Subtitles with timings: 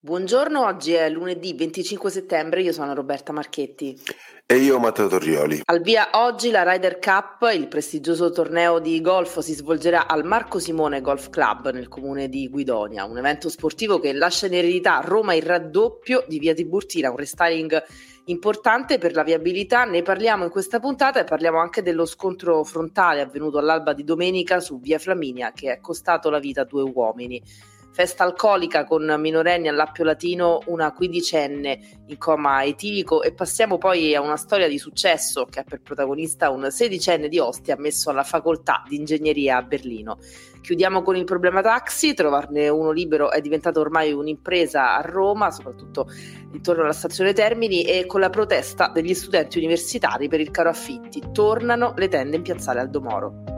[0.00, 4.00] Buongiorno, oggi è lunedì 25 settembre, io sono Roberta Marchetti.
[4.46, 5.62] E io Matteo Torrioli.
[5.64, 10.60] Al via oggi la Ryder Cup, il prestigioso torneo di golf, si svolgerà al Marco
[10.60, 15.00] Simone Golf Club nel comune di Guidonia, un evento sportivo che lascia in eredità a
[15.00, 17.82] Roma il raddoppio di via Tiburtina, un restyling
[18.26, 19.82] importante per la viabilità.
[19.82, 24.60] Ne parliamo in questa puntata e parliamo anche dello scontro frontale avvenuto all'alba di domenica
[24.60, 27.42] su via Flaminia che è costato la vita a due uomini
[27.90, 34.20] festa alcolica con minorenni all'appio latino, una quindicenne in coma etilico e passiamo poi a
[34.20, 38.82] una storia di successo che ha per protagonista un sedicenne di Ostia ammesso alla facoltà
[38.88, 40.18] di ingegneria a Berlino.
[40.60, 46.08] Chiudiamo con il problema taxi, trovarne uno libero è diventato ormai un'impresa a Roma, soprattutto
[46.52, 51.22] intorno alla stazione Termini e con la protesta degli studenti universitari per il caro affitti.
[51.32, 53.56] Tornano le tende in piazzale Aldomoro.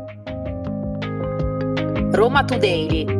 [2.12, 3.19] Roma Today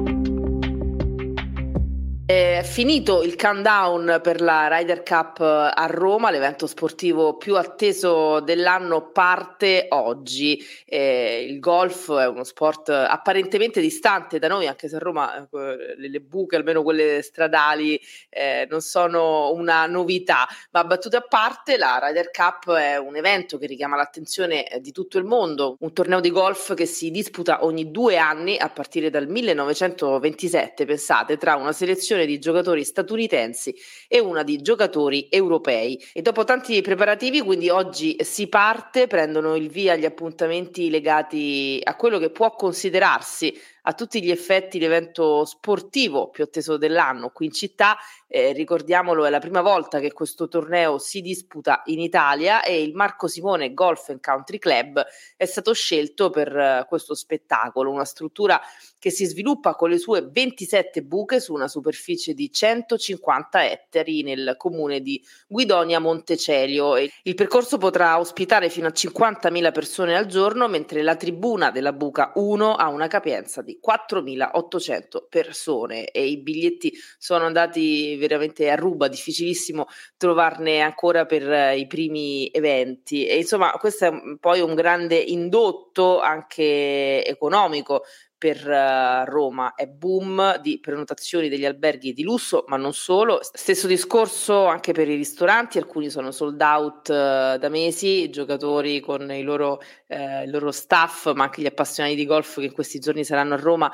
[2.31, 9.11] È finito il countdown per la Ryder Cup a Roma, l'evento sportivo più atteso dell'anno
[9.11, 10.57] parte oggi.
[10.85, 15.95] Eh, il golf è uno sport apparentemente distante da noi, anche se a Roma eh,
[15.97, 20.47] le, buche, almeno quelle stradali, eh, non sono una novità.
[20.71, 25.17] Ma battute a parte, la Ryder Cup è un evento che richiama l'attenzione di tutto
[25.17, 29.27] il mondo, un torneo di golf che si disputa ogni due anni a partire dal
[29.27, 33.75] 1927, pensate, tra una selezione di giocatori statunitensi
[34.07, 36.01] e una di giocatori europei.
[36.13, 41.95] E dopo tanti preparativi, quindi oggi si parte, prendono il via gli appuntamenti legati a
[41.95, 43.53] quello che può considerarsi
[43.83, 47.97] a tutti gli effetti l'evento sportivo più atteso dell'anno qui in città.
[48.27, 52.93] Eh, ricordiamolo, è la prima volta che questo torneo si disputa in Italia e il
[52.93, 55.03] Marco Simone Golf and Country Club
[55.35, 58.61] è stato scelto per uh, questo spettacolo, una struttura
[58.99, 64.53] che si sviluppa con le sue 27 buche su una superficie di 150 ettari nel
[64.57, 66.97] comune di Guidonia Montecelio.
[66.97, 72.31] Il percorso potrà ospitare fino a 50.000 persone al giorno, mentre la tribuna della buca
[72.35, 79.07] 1 ha una capienza di 4.800 persone e i biglietti sono andati veramente a ruba,
[79.07, 79.87] difficilissimo
[80.17, 83.25] trovarne ancora per eh, i primi eventi.
[83.25, 88.03] E insomma, questo è poi un grande indotto anche economico
[88.41, 93.37] per uh, Roma è boom di prenotazioni degli alberghi di lusso, ma non solo.
[93.43, 98.99] Stesso discorso anche per i ristoranti, alcuni sono sold out uh, da mesi, i giocatori
[98.99, 102.71] con i loro, uh, il loro staff, ma anche gli appassionati di golf che in
[102.71, 103.91] questi giorni saranno a Roma,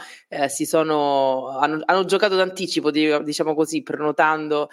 [0.48, 4.70] si sono, hanno, hanno, giocato d'anticipo, diciamo così, prenotando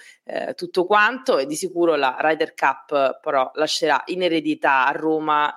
[0.55, 5.55] tutto quanto e di sicuro la Ryder Cup però lascerà in eredità a Roma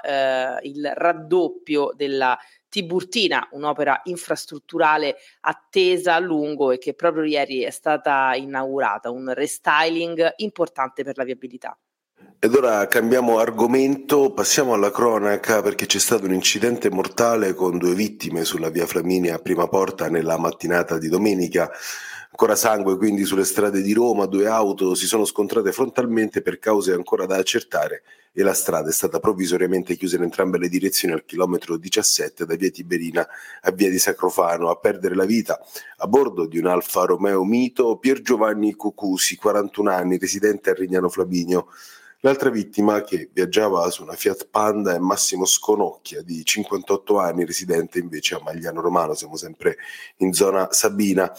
[0.61, 2.38] il raddoppio della
[2.69, 10.33] Tiburtina, un'opera infrastrutturale attesa a lungo e che proprio ieri è stata inaugurata, un restyling
[10.38, 11.78] importante per la viabilità.
[12.39, 17.95] Ed ora cambiamo argomento, passiamo alla cronaca perché c'è stato un incidente mortale con due
[17.95, 21.72] vittime sulla via Flaminia a prima porta nella mattinata di domenica.
[22.29, 26.93] Ancora sangue quindi sulle strade di Roma, due auto si sono scontrate frontalmente per cause
[26.93, 28.03] ancora da accertare
[28.39, 32.55] e la strada è stata provvisoriamente chiusa in entrambe le direzioni al chilometro 17 da
[32.55, 33.27] via Tiberina
[33.61, 34.69] a via di Sacrofano.
[34.69, 35.59] A perdere la vita
[35.97, 41.09] a bordo di un Alfa Romeo Mito Pier Giovanni Cucusi, 41 anni, residente a Rignano
[41.09, 41.69] Flaminio.
[42.19, 47.97] L'altra vittima, che viaggiava su una Fiat Panda, è Massimo Sconocchia, di 58 anni, residente
[47.97, 49.77] invece a Magliano Romano, siamo sempre
[50.17, 51.31] in zona Sabina.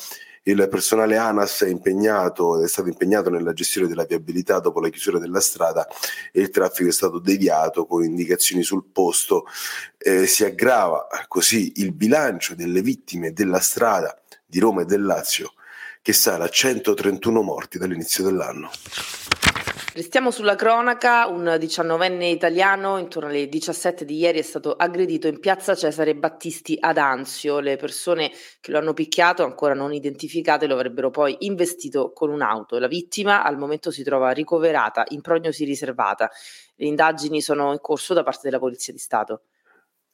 [0.48, 5.18] Il personale ANAS è, impegnato, è stato impegnato nella gestione della viabilità dopo la chiusura
[5.18, 5.86] della strada
[6.32, 9.44] e il traffico è stato deviato con indicazioni sul posto.
[9.98, 15.52] Eh, si aggrava così il bilancio delle vittime della strada di Roma e del Lazio
[16.00, 18.70] che sale a 131 morti dall'inizio dell'anno.
[19.98, 25.40] Restiamo sulla cronaca, un diciannovenne italiano intorno alle 17 di ieri è stato aggredito in
[25.40, 27.58] piazza Cesare Battisti ad Anzio.
[27.58, 32.78] Le persone che lo hanno picchiato, ancora non identificate, lo avrebbero poi investito con un'auto.
[32.78, 36.30] La vittima al momento si trova ricoverata in prognosi riservata.
[36.76, 39.46] Le indagini sono in corso da parte della Polizia di Stato.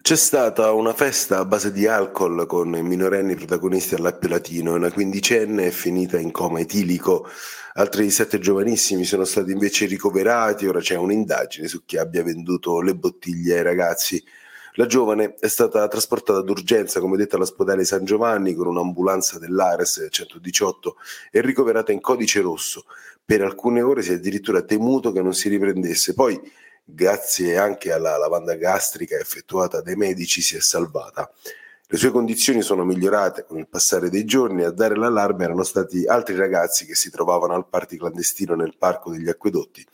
[0.04, 5.68] C'è stata una festa a base di alcol con minorenni protagonisti all'Appio Latino una quindicenne
[5.68, 7.26] è finita in coma etilico.
[7.72, 12.94] Altri sette giovanissimi sono stati invece ricoverati, ora c'è un'indagine su chi abbia venduto le
[12.94, 14.22] bottiglie ai ragazzi.
[14.74, 20.96] La giovane è stata trasportata d'urgenza, come detto, all'ospedale San Giovanni con un'ambulanza dell'Ares 118
[21.30, 22.84] e ricoverata in codice rosso.
[23.24, 26.12] Per alcune ore si è addirittura temuto che non si riprendesse.
[26.12, 26.38] Poi
[26.84, 31.32] grazie anche alla lavanda gastrica effettuata dai medici, si è salvata.
[31.86, 36.06] Le sue condizioni sono migliorate con il passare dei giorni a dare l'allarme erano stati
[36.06, 39.84] altri ragazzi che si trovavano al party clandestino nel parco degli acquedotti.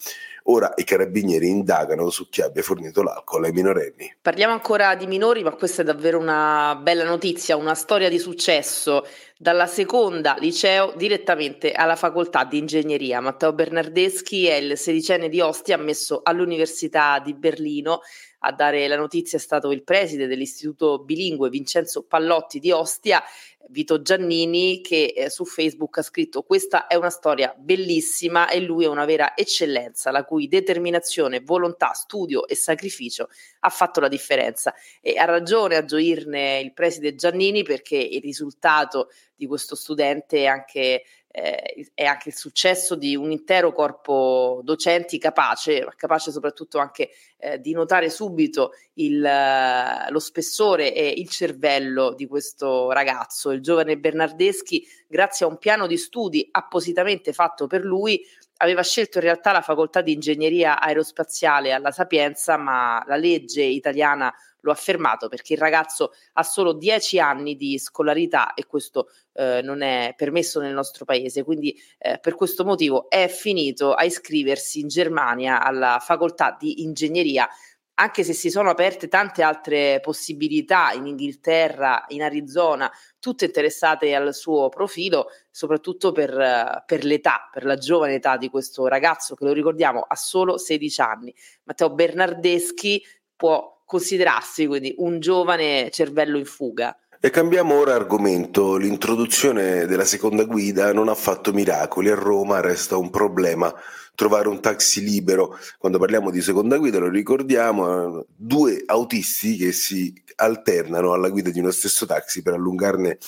[0.44, 4.14] Ora i carabinieri indagano su chi abbia fornito l'alcol ai minorenni.
[4.22, 9.04] Parliamo ancora di minori, ma questa è davvero una bella notizia, una storia di successo.
[9.36, 13.20] Dalla seconda liceo direttamente alla facoltà di ingegneria.
[13.20, 18.00] Matteo Bernardeschi è il sedicenne di Ostia ammesso all'Università di Berlino
[18.40, 23.22] a dare la notizia è stato il preside dell'istituto bilingue Vincenzo Pallotti di Ostia,
[23.68, 28.84] Vito Giannini, che eh, su Facebook ha scritto questa è una storia bellissima e lui
[28.84, 33.28] è una vera eccellenza, la cui determinazione, volontà, studio e sacrificio
[33.60, 34.74] ha fatto la differenza.
[35.00, 40.46] E ha ragione a gioirne il preside Giannini perché il risultato di questo studente è
[40.46, 47.10] anche eh, è anche il successo di un intero corpo docenti capace, capace soprattutto anche
[47.38, 53.96] eh, di notare subito il, lo spessore e il cervello di questo ragazzo, il giovane
[53.96, 58.20] Bernardeschi, grazie a un piano di studi appositamente fatto per lui,
[58.62, 64.32] aveva scelto in realtà la facoltà di ingegneria aerospaziale alla Sapienza, ma la legge italiana
[64.62, 69.62] lo ha fermato perché il ragazzo ha solo 10 anni di scolarità e questo eh,
[69.62, 71.42] non è permesso nel nostro paese.
[71.44, 77.48] Quindi eh, per questo motivo è finito a iscriversi in Germania alla facoltà di ingegneria
[77.94, 84.34] anche se si sono aperte tante altre possibilità in Inghilterra, in Arizona, tutte interessate al
[84.34, 89.52] suo profilo, soprattutto per, per, l'età, per la giovane età di questo ragazzo che lo
[89.52, 91.34] ricordiamo ha solo 16 anni.
[91.64, 93.04] Matteo Bernardeschi
[93.36, 96.96] può considerarsi quindi un giovane cervello in fuga.
[97.22, 98.78] E cambiamo ora argomento.
[98.78, 102.08] L'introduzione della seconda guida non ha fatto miracoli.
[102.08, 103.70] A Roma resta un problema
[104.14, 105.58] trovare un taxi libero.
[105.76, 111.58] Quando parliamo di seconda guida, lo ricordiamo, due autisti che si alternano alla guida di
[111.60, 113.18] uno stesso taxi per allungarne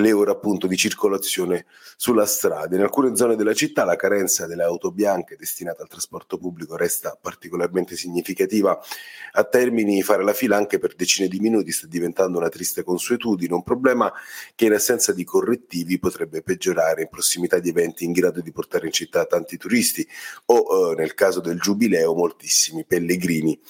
[0.00, 1.66] le ore appunto di circolazione
[1.96, 2.76] sulla strada.
[2.76, 7.18] In alcune zone della città la carenza delle auto bianche destinate al trasporto pubblico resta
[7.20, 8.78] particolarmente significativa.
[9.32, 13.52] A Termini fare la fila anche per decine di minuti sta diventando una triste consuetudine,
[13.52, 14.12] un problema
[14.54, 18.86] che in assenza di correttivi potrebbe peggiorare in prossimità di eventi in grado di portare
[18.86, 20.06] in città tanti turisti
[20.46, 23.60] o eh, nel caso del giubileo moltissimi pellegrini.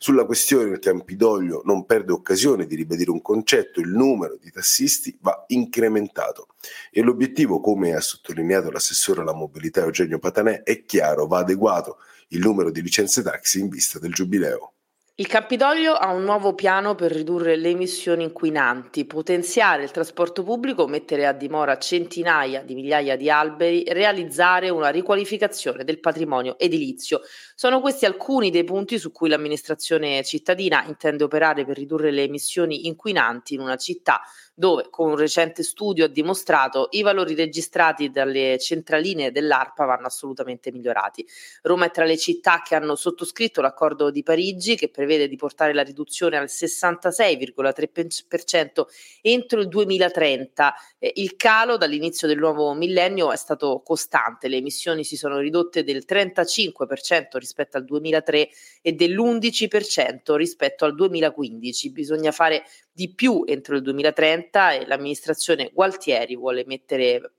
[0.00, 5.18] Sulla questione del Campidoglio non perde occasione di ribadire un concetto, il numero di tassisti
[5.20, 6.46] va incrementato
[6.92, 11.98] e l'obiettivo, come ha sottolineato l'assessore alla mobilità Eugenio Patanè, è chiaro, va adeguato
[12.28, 14.74] il numero di licenze taxi in vista del giubileo.
[15.20, 20.86] Il Campidoglio ha un nuovo piano per ridurre le emissioni inquinanti, potenziare il trasporto pubblico,
[20.86, 27.22] mettere a dimora centinaia di migliaia di alberi, realizzare una riqualificazione del patrimonio edilizio.
[27.56, 32.86] Sono questi alcuni dei punti su cui l'amministrazione cittadina intende operare per ridurre le emissioni
[32.86, 34.20] inquinanti in una città
[34.58, 40.72] dove con un recente studio ha dimostrato i valori registrati dalle centraline dell'ARPA vanno assolutamente
[40.72, 41.24] migliorati.
[41.62, 45.72] Roma è tra le città che hanno sottoscritto l'accordo di Parigi che prevede di portare
[45.72, 48.82] la riduzione al 66,3%
[49.22, 50.74] entro il 2030.
[50.98, 55.84] Eh, il calo dall'inizio del nuovo millennio è stato costante, le emissioni si sono ridotte
[55.84, 58.48] del 35% rispetto al 2003
[58.82, 61.92] e dell'11% rispetto al 2015.
[61.92, 62.64] Bisogna fare
[62.98, 67.34] di più entro il 2030 e l'amministrazione Gualtieri vuole mettere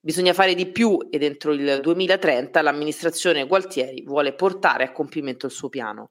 [0.00, 5.52] Bisogna fare di più ed entro il 2030 l'amministrazione Gualtieri vuole portare a compimento il
[5.52, 6.10] suo piano.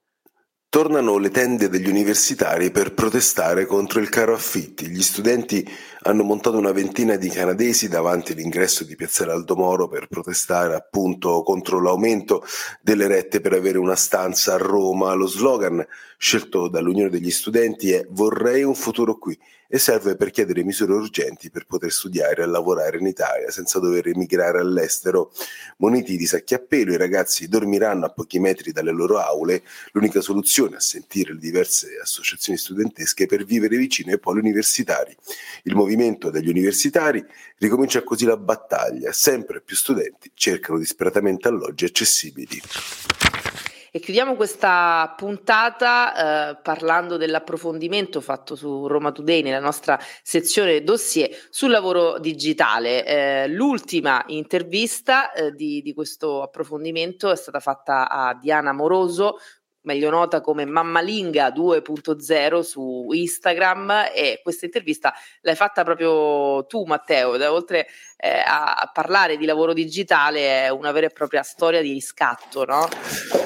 [0.70, 4.88] Tornano le tende degli universitari per protestare contro il caro affitti.
[4.88, 5.66] Gli studenti
[6.06, 11.80] hanno montato una ventina di canadesi davanti all'ingresso di Piazzale Aldomoro per protestare appunto contro
[11.80, 12.44] l'aumento
[12.80, 15.14] delle rette per avere una stanza a Roma.
[15.14, 15.84] Lo slogan
[16.16, 19.36] scelto dall'Unione degli Studenti è Vorrei un futuro qui
[19.68, 24.08] e serve per chiedere misure urgenti per poter studiare e lavorare in Italia senza dover
[24.08, 25.32] emigrare all'estero.
[25.78, 30.20] Moniti di sacchi a pelo, i ragazzi dormiranno a pochi metri dalle loro aule, l'unica
[30.20, 35.16] soluzione a sentire le diverse associazioni studentesche per vivere vicino ai poli universitari.
[35.64, 35.95] Il movimento
[36.30, 37.24] degli universitari
[37.58, 42.60] ricomincia così la battaglia, sempre più studenti cercano disperatamente alloggi accessibili.
[43.96, 51.34] E chiudiamo questa puntata eh, parlando dell'approfondimento fatto su Roma Today nella nostra sezione dossier
[51.48, 53.06] sul lavoro digitale.
[53.06, 59.38] Eh, l'ultima intervista eh, di, di questo approfondimento è stata fatta a Diana Moroso,
[59.86, 67.30] meglio nota come Mammalinga 2.0 su Instagram e questa intervista l'hai fatta proprio tu Matteo,
[67.52, 72.64] oltre eh, a, parlare di lavoro digitale è una vera e propria storia di riscatto,
[72.64, 72.88] no?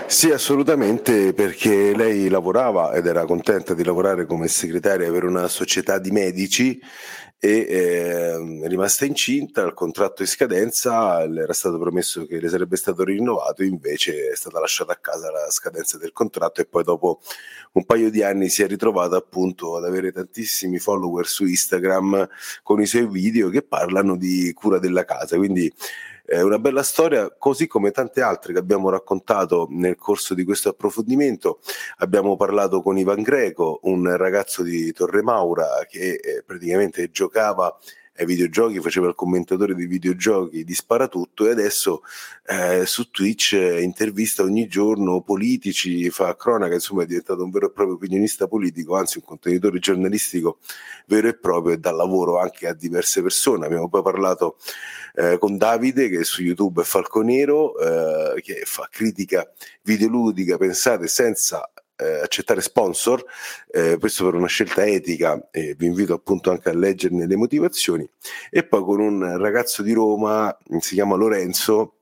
[0.07, 5.99] Sì, assolutamente, perché lei lavorava ed era contenta di lavorare come segretaria per una società
[5.99, 6.81] di medici
[7.43, 12.51] e eh, è rimasta incinta, il contratto in scadenza, le era stato promesso che le
[12.51, 16.85] sarebbe stato rinnovato, invece è stata lasciata a casa la scadenza del contratto e poi
[16.85, 17.23] dopo
[17.73, 22.29] un paio di anni si è ritrovata appunto ad avere tantissimi follower su Instagram
[22.63, 25.73] con i suoi video che parlano di cura della casa, quindi
[26.31, 30.69] è una bella storia, così come tante altre che abbiamo raccontato nel corso di questo
[30.69, 31.59] approfondimento.
[31.99, 37.77] Abbiamo parlato con Ivan Greco, un ragazzo di Torre Maura che eh, praticamente giocava
[38.21, 42.03] ai videogiochi, faceva il commentatore dei videogiochi di Sparatutto e adesso
[42.47, 47.67] eh, su Twitch eh, intervista ogni giorno politici, fa cronaca, insomma è diventato un vero
[47.67, 50.59] e proprio opinionista politico, anzi un contenitore giornalistico
[51.07, 53.65] vero e proprio e dà lavoro anche a diverse persone.
[53.65, 54.59] Abbiamo poi parlato
[55.15, 59.51] eh, con Davide che su YouTube è Falconero, eh, che fa critica
[59.83, 63.25] videoludica, pensate, senza eh, accettare sponsor,
[63.71, 68.09] eh, questo per una scelta etica e vi invito appunto anche a leggerne le motivazioni,
[68.51, 71.95] e poi con un ragazzo di Roma, si chiama Lorenzo,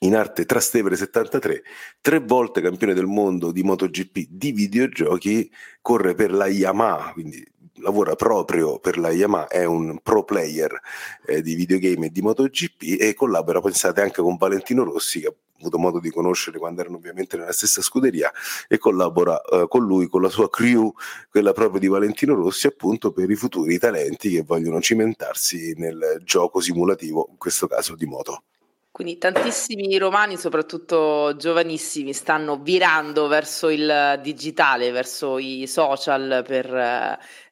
[0.00, 1.62] in arte Trastevere 73,
[2.00, 7.44] tre volte campione del mondo di MotoGP di videogiochi, corre per la Yamaha, quindi
[7.80, 10.80] lavora proprio per la Yamaha, è un pro player
[11.26, 15.78] eh, di videogame e di MotoGP e collabora, pensate, anche con Valentino Rossi, che avuto
[15.78, 18.32] modo di conoscere quando erano ovviamente nella stessa scuderia
[18.68, 20.92] e collabora eh, con lui, con la sua crew,
[21.30, 26.60] quella proprio di Valentino Rossi, appunto per i futuri talenti che vogliono cimentarsi nel gioco
[26.60, 28.42] simulativo, in questo caso di moto.
[28.98, 36.66] Quindi tantissimi romani, soprattutto giovanissimi, stanno virando verso il digitale, verso i social per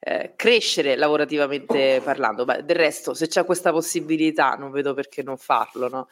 [0.00, 2.44] eh, crescere lavorativamente parlando.
[2.44, 6.08] Beh, del resto, se c'è questa possibilità, non vedo perché non farlo, no?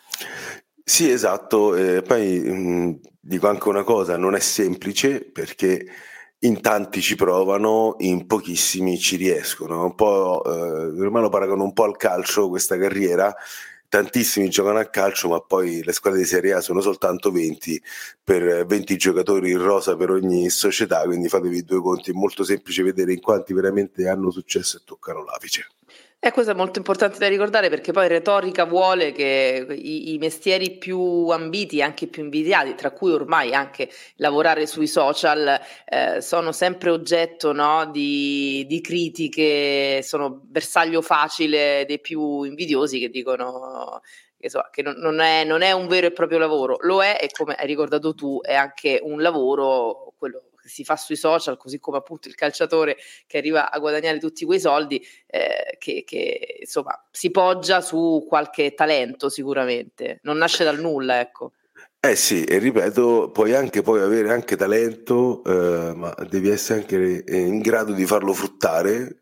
[0.85, 1.75] Sì, esatto.
[1.75, 5.85] Eh, poi mh, dico anche una cosa, non è semplice perché
[6.39, 9.83] in tanti ci provano, in pochissimi ci riescono.
[9.83, 13.35] Un po', eh, ormai lo paragono un po' al calcio questa carriera.
[13.95, 17.81] Tantissimi giocano a calcio, ma poi le squadre di Serie A sono soltanto 20
[18.25, 22.83] per 20 giocatori in rosa per ogni società, quindi fatevi due conti, è molto semplice
[22.83, 25.69] vedere in quanti veramente hanno successo e toccano l'apice.
[26.27, 30.71] E questo è molto importante da ricordare perché poi retorica vuole che i, i, mestieri
[30.79, 36.89] più ambiti anche più invidiati, tra cui ormai anche lavorare sui social, eh, sono sempre
[36.89, 44.01] oggetto no, di, di, critiche, sono bersaglio facile dei più invidiosi che dicono
[44.39, 46.79] che, so, che non, non, è, non è un vero e proprio lavoro.
[46.81, 51.17] Lo è e come hai ricordato tu è anche un lavoro, quello si fa sui
[51.17, 56.05] social, così come appunto il calciatore che arriva a guadagnare tutti quei soldi, eh, che,
[56.07, 61.53] che, insomma si poggia su qualche talento sicuramente, non nasce dal nulla, ecco.
[62.01, 67.25] Eh sì, e ripeto, puoi anche poi avere anche talento, eh, ma devi essere anche
[67.25, 69.21] eh, in grado di farlo fruttare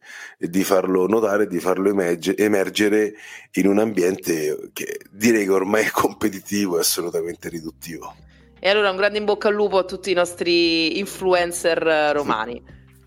[0.48, 3.14] di farlo notare, di farlo emerge, emergere
[3.52, 8.14] in un ambiente che direi che ormai è competitivo e assolutamente riduttivo.
[8.64, 12.62] E allora un grande in bocca al lupo a tutti i nostri influencer eh, romani.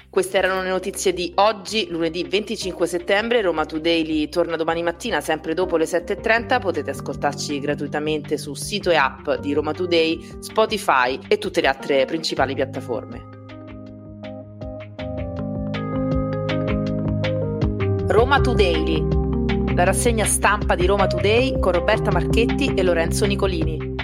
[0.09, 3.41] Queste erano le notizie di oggi, lunedì 25 settembre.
[3.41, 6.59] Roma Today torna domani mattina, sempre dopo le 7.30.
[6.59, 12.03] Potete ascoltarci gratuitamente sul sito e app di Roma Today, Spotify e tutte le altre
[12.03, 13.24] principali piattaforme.
[18.07, 23.94] Roma Today, la rassegna stampa di Roma Today con Roberta Marchetti e Lorenzo Nicolini.